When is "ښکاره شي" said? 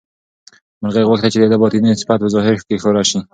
2.61-3.19